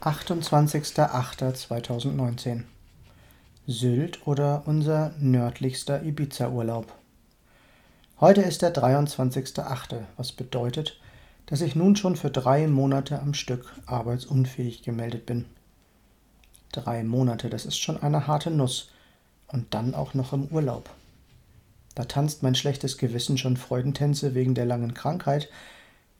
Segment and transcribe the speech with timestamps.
[0.00, 2.62] 28.08.2019
[3.66, 6.90] Sylt oder unser nördlichster Ibiza-Urlaub.
[8.18, 10.98] Heute ist der 23.08., was bedeutet,
[11.46, 15.44] dass ich nun schon für drei Monate am Stück arbeitsunfähig gemeldet bin.
[16.72, 18.88] Drei Monate, das ist schon eine harte Nuss.
[19.48, 20.88] Und dann auch noch im Urlaub.
[21.94, 25.50] Da tanzt mein schlechtes Gewissen schon Freudentänze wegen der langen Krankheit.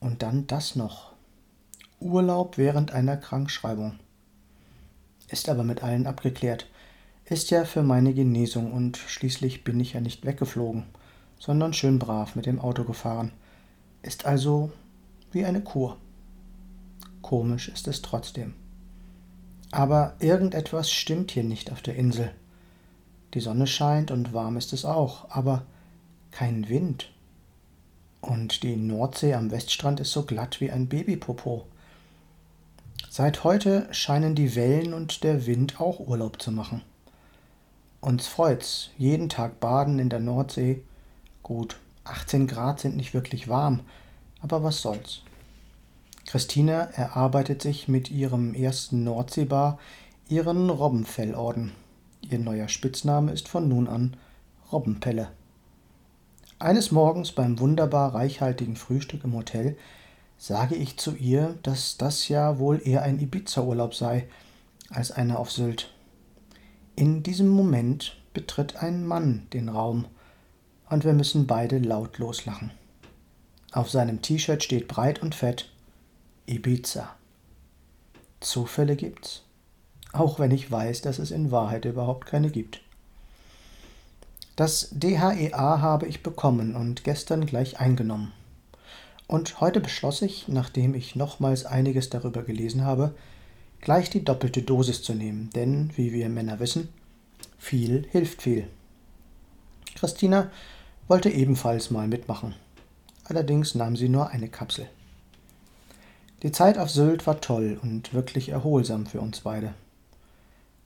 [0.00, 1.15] Und dann das noch.
[2.00, 3.98] Urlaub während einer Krankschreibung.
[5.28, 6.66] Ist aber mit allen abgeklärt.
[7.24, 10.84] Ist ja für meine Genesung und schließlich bin ich ja nicht weggeflogen,
[11.38, 13.32] sondern schön brav mit dem Auto gefahren.
[14.02, 14.70] Ist also
[15.32, 15.96] wie eine Kur.
[17.22, 18.54] Komisch ist es trotzdem.
[19.72, 22.30] Aber irgendetwas stimmt hier nicht auf der Insel.
[23.34, 25.66] Die Sonne scheint und warm ist es auch, aber
[26.30, 27.10] kein Wind.
[28.20, 31.66] Und die Nordsee am Weststrand ist so glatt wie ein Babypopo.
[33.16, 36.82] Seit heute scheinen die Wellen und der Wind auch Urlaub zu machen.
[38.02, 40.82] Uns freut's, jeden Tag baden in der Nordsee.
[41.42, 43.80] Gut, 18 Grad sind nicht wirklich warm,
[44.42, 45.22] aber was soll's.
[46.26, 49.78] Christina erarbeitet sich mit ihrem ersten Nordseebar
[50.28, 51.72] ihren Robbenfellorden.
[52.20, 54.14] Ihr neuer Spitzname ist von nun an
[54.70, 55.28] Robbenpelle.
[56.58, 59.78] Eines Morgens beim wunderbar reichhaltigen Frühstück im Hotel
[60.38, 64.28] sage ich zu ihr, dass das ja wohl eher ein Ibiza-Urlaub sei
[64.90, 65.90] als einer auf Sylt.
[66.94, 70.06] In diesem Moment betritt ein Mann den Raum
[70.88, 72.70] und wir müssen beide laut loslachen.
[73.72, 75.70] Auf seinem T-Shirt steht breit und fett
[76.46, 77.08] Ibiza.
[78.40, 79.42] Zufälle gibt's,
[80.12, 82.80] auch wenn ich weiß, dass es in Wahrheit überhaupt keine gibt.
[84.54, 88.32] Das DHEA habe ich bekommen und gestern gleich eingenommen.
[89.26, 93.14] Und heute beschloss ich, nachdem ich nochmals einiges darüber gelesen habe,
[93.80, 96.88] gleich die doppelte Dosis zu nehmen, denn, wie wir Männer wissen,
[97.58, 98.68] viel hilft viel.
[99.96, 100.50] Christina
[101.08, 102.54] wollte ebenfalls mal mitmachen.
[103.24, 104.88] Allerdings nahm sie nur eine Kapsel.
[106.42, 109.74] Die Zeit auf Sylt war toll und wirklich erholsam für uns beide.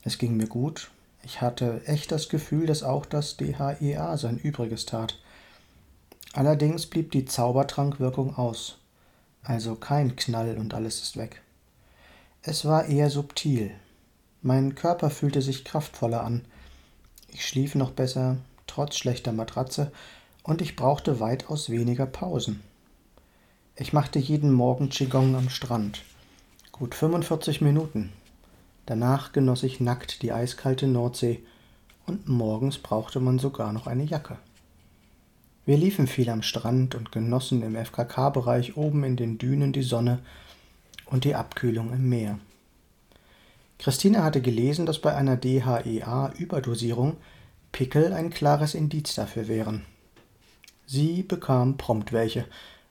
[0.03, 0.89] Es ging mir gut.
[1.23, 5.19] Ich hatte echt das Gefühl, dass auch das DHEA sein Übriges tat.
[6.33, 8.77] Allerdings blieb die Zaubertrankwirkung aus,
[9.43, 11.41] also kein Knall und alles ist weg.
[12.41, 13.71] Es war eher subtil.
[14.41, 16.45] Mein Körper fühlte sich kraftvoller an.
[17.27, 19.91] Ich schlief noch besser, trotz schlechter Matratze,
[20.43, 22.61] und ich brauchte weitaus weniger Pausen.
[23.75, 26.01] Ich machte jeden Morgen Qigong am Strand.
[26.71, 28.11] Gut 45 Minuten.
[28.85, 31.43] Danach genoss ich nackt die eiskalte Nordsee
[32.05, 34.37] und morgens brauchte man sogar noch eine Jacke.
[35.65, 40.19] Wir liefen viel am Strand und genossen im FKK-Bereich oben in den Dünen die Sonne
[41.05, 42.39] und die Abkühlung im Meer.
[43.77, 47.17] Christine hatte gelesen, dass bei einer DHEA-Überdosierung
[47.71, 49.85] Pickel ein klares Indiz dafür wären.
[50.87, 52.45] Sie bekam prompt welche,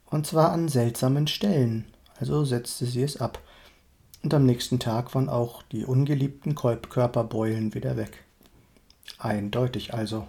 [0.07, 1.87] und zwar an seltsamen Stellen,
[2.19, 3.41] also setzte sie es ab.
[4.23, 8.25] Und am nächsten Tag waren auch die ungeliebten Körperbeulen wieder weg.
[9.19, 10.27] Eindeutig also.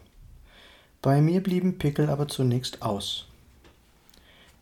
[1.02, 3.26] Bei mir blieben Pickel aber zunächst aus.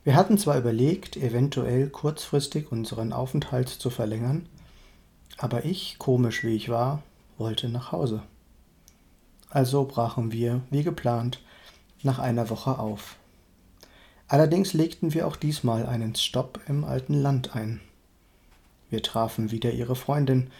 [0.05, 4.47] Wir hatten zwar überlegt, eventuell kurzfristig unseren Aufenthalt zu verlängern,
[5.37, 7.03] aber ich, komisch wie ich war,
[7.37, 8.23] wollte nach Hause.
[9.49, 11.41] Also brachen wir, wie geplant,
[12.03, 13.17] nach einer Woche auf.
[14.29, 17.81] Allerdings legten wir auch diesmal einen Stopp im alten Land ein.
[18.89, 20.51] Wir trafen wieder ihre Freundin,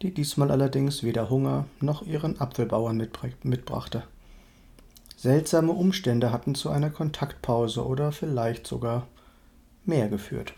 [0.00, 2.96] die diesmal allerdings weder Hunger noch ihren Apfelbauern
[3.42, 4.04] mitbrachte.
[5.18, 9.08] Seltsame Umstände hatten zu einer Kontaktpause oder vielleicht sogar
[9.84, 10.54] mehr geführt.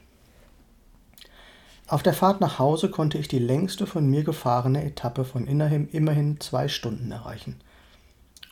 [1.88, 6.40] Auf der Fahrt nach Hause konnte ich die längste von mir gefahrene Etappe von immerhin
[6.40, 7.58] zwei Stunden erreichen.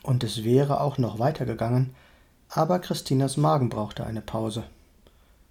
[0.01, 1.93] Und es wäre auch noch weitergegangen,
[2.49, 4.63] aber Christinas Magen brauchte eine Pause.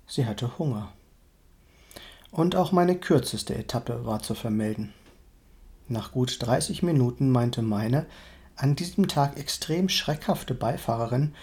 [0.08, 0.88] Sie hatte Hunger.
[2.32, 4.92] Und auch meine kürzeste Etappe war zu vermelden.
[5.86, 8.06] Nach gut 30 Minuten meinte meine,
[8.58, 11.34] an diesem Tag extrem schreckhafte Beifahrerin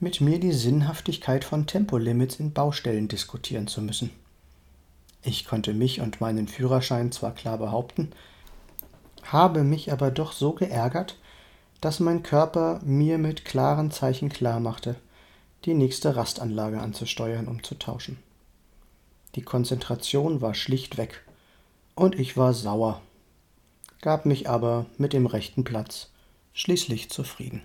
[0.00, 4.10] mit mir die Sinnhaftigkeit von Tempolimits in Baustellen diskutieren zu müssen.
[5.22, 8.10] Ich konnte mich und meinen Führerschein zwar klar behaupten,
[9.22, 11.16] habe mich aber doch so geärgert,
[11.80, 14.96] dass mein Körper mir mit klaren Zeichen klarmachte,
[15.64, 18.18] die nächste Rastanlage anzusteuern, um zu tauschen.
[19.36, 21.22] Die Konzentration war schlicht weg,
[21.94, 23.00] und ich war sauer,
[24.02, 26.10] gab mich aber mit dem rechten Platz
[26.54, 27.62] schließlich zufrieden.